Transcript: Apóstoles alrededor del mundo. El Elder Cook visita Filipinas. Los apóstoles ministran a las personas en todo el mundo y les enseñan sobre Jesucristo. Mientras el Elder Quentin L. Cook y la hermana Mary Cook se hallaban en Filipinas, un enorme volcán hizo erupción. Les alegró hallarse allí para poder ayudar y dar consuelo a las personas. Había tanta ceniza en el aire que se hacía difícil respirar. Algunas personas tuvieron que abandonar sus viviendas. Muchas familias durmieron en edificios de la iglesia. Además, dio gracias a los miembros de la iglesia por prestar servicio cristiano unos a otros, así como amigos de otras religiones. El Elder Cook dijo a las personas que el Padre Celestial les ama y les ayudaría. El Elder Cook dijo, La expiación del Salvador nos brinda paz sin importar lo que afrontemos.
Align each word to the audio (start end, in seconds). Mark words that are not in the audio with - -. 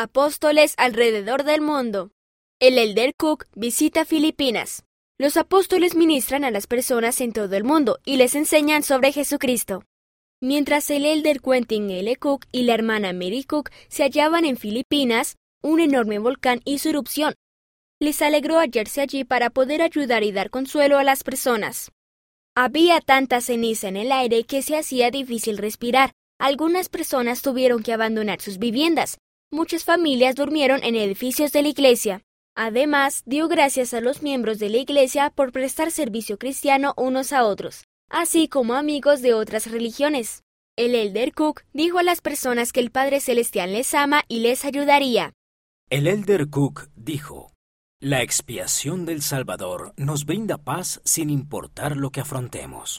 Apóstoles 0.00 0.74
alrededor 0.76 1.42
del 1.42 1.60
mundo. 1.60 2.12
El 2.60 2.78
Elder 2.78 3.16
Cook 3.16 3.46
visita 3.56 4.04
Filipinas. 4.04 4.84
Los 5.18 5.36
apóstoles 5.36 5.96
ministran 5.96 6.44
a 6.44 6.52
las 6.52 6.68
personas 6.68 7.20
en 7.20 7.32
todo 7.32 7.56
el 7.56 7.64
mundo 7.64 7.98
y 8.04 8.16
les 8.16 8.36
enseñan 8.36 8.84
sobre 8.84 9.10
Jesucristo. 9.10 9.82
Mientras 10.40 10.88
el 10.90 11.04
Elder 11.04 11.40
Quentin 11.40 11.90
L. 11.90 12.14
Cook 12.14 12.46
y 12.52 12.62
la 12.62 12.74
hermana 12.74 13.12
Mary 13.12 13.42
Cook 13.42 13.70
se 13.88 14.04
hallaban 14.04 14.44
en 14.44 14.56
Filipinas, 14.56 15.34
un 15.64 15.80
enorme 15.80 16.20
volcán 16.20 16.60
hizo 16.64 16.90
erupción. 16.90 17.34
Les 17.98 18.22
alegró 18.22 18.60
hallarse 18.60 19.00
allí 19.00 19.24
para 19.24 19.50
poder 19.50 19.82
ayudar 19.82 20.22
y 20.22 20.30
dar 20.30 20.50
consuelo 20.50 20.98
a 20.98 21.02
las 21.02 21.24
personas. 21.24 21.90
Había 22.54 23.00
tanta 23.00 23.40
ceniza 23.40 23.88
en 23.88 23.96
el 23.96 24.12
aire 24.12 24.44
que 24.44 24.62
se 24.62 24.76
hacía 24.76 25.10
difícil 25.10 25.58
respirar. 25.58 26.12
Algunas 26.38 26.88
personas 26.88 27.42
tuvieron 27.42 27.82
que 27.82 27.92
abandonar 27.92 28.40
sus 28.40 28.58
viviendas. 28.58 29.18
Muchas 29.50 29.82
familias 29.82 30.34
durmieron 30.34 30.84
en 30.84 30.94
edificios 30.94 31.52
de 31.52 31.62
la 31.62 31.68
iglesia. 31.68 32.20
Además, 32.54 33.22
dio 33.24 33.48
gracias 33.48 33.94
a 33.94 34.02
los 34.02 34.22
miembros 34.22 34.58
de 34.58 34.68
la 34.68 34.76
iglesia 34.76 35.30
por 35.30 35.52
prestar 35.52 35.90
servicio 35.90 36.38
cristiano 36.38 36.92
unos 36.98 37.32
a 37.32 37.44
otros, 37.44 37.84
así 38.10 38.48
como 38.48 38.74
amigos 38.74 39.22
de 39.22 39.32
otras 39.32 39.70
religiones. 39.70 40.42
El 40.76 40.94
Elder 40.94 41.32
Cook 41.32 41.62
dijo 41.72 41.98
a 41.98 42.02
las 42.02 42.20
personas 42.20 42.72
que 42.72 42.80
el 42.80 42.90
Padre 42.90 43.20
Celestial 43.20 43.72
les 43.72 43.94
ama 43.94 44.22
y 44.28 44.40
les 44.40 44.66
ayudaría. 44.66 45.32
El 45.88 46.08
Elder 46.08 46.50
Cook 46.50 46.90
dijo, 46.94 47.54
La 48.00 48.20
expiación 48.20 49.06
del 49.06 49.22
Salvador 49.22 49.94
nos 49.96 50.26
brinda 50.26 50.58
paz 50.58 51.00
sin 51.04 51.30
importar 51.30 51.96
lo 51.96 52.10
que 52.10 52.20
afrontemos. 52.20 52.96